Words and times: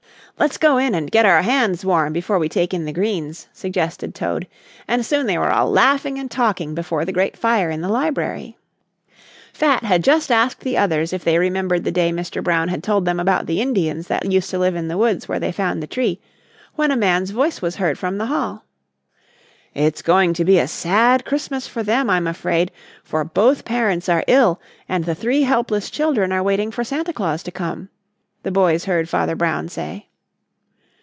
"Let's 0.39 0.57
go 0.57 0.77
in 0.79 0.95
and 0.95 1.11
get 1.11 1.23
our 1.25 1.43
hands 1.43 1.85
warm 1.85 2.13
before 2.13 2.39
we 2.39 2.49
take 2.49 2.73
in 2.73 2.85
the 2.85 2.91
greens," 2.93 3.47
suggested 3.53 4.15
Toad, 4.15 4.47
and 4.87 5.05
soon 5.05 5.27
they 5.27 5.37
were 5.37 5.51
all 5.51 5.69
laughing 5.69 6.17
and 6.17 6.31
talking 6.31 6.73
before 6.73 7.05
the 7.05 7.11
great 7.11 7.37
fire 7.37 7.69
in 7.69 7.81
the 7.81 7.89
library. 7.89 8.57
Fat 9.53 9.83
had 9.83 10.03
just 10.03 10.31
asked 10.31 10.61
the 10.61 10.79
others 10.79 11.13
if 11.13 11.23
they 11.23 11.37
remembered 11.37 11.83
the 11.83 11.91
day 11.91 12.11
Mr. 12.11 12.43
Brown 12.43 12.69
had 12.69 12.81
told 12.81 13.05
them 13.05 13.19
about 13.19 13.45
the 13.45 13.61
Indians 13.61 14.07
that 14.07 14.31
used 14.31 14.49
to 14.49 14.57
live 14.57 14.73
in 14.73 14.87
the 14.87 14.97
woods 14.97 15.27
where 15.27 15.39
they 15.39 15.51
found 15.51 15.83
the 15.83 15.85
tree, 15.85 16.19
when 16.73 16.89
a 16.89 16.95
man's 16.97 17.29
voice 17.29 17.61
was 17.61 17.75
heard 17.75 17.99
from 17.99 18.17
the 18.17 18.25
hall. 18.25 18.65
"It's 19.75 20.01
going 20.01 20.33
to 20.35 20.45
be 20.45 20.57
a 20.57 20.67
sad 20.67 21.23
Christmas 21.23 21.67
for 21.67 21.83
them, 21.83 22.09
I'm 22.09 22.25
afraid, 22.25 22.71
for 23.03 23.23
both 23.23 23.63
parents 23.63 24.09
are 24.09 24.23
ill 24.25 24.59
and 24.89 25.05
the 25.05 25.13
three 25.13 25.43
helpless 25.43 25.91
children 25.91 26.31
are 26.31 26.41
waiting 26.41 26.71
for 26.71 26.83
Santa 26.83 27.13
Claus 27.13 27.43
to 27.43 27.51
come," 27.51 27.89
the 28.41 28.51
boys 28.51 28.85
heard 28.85 29.07
Father 29.07 29.35
Brown 29.35 29.69
say. 29.69 30.07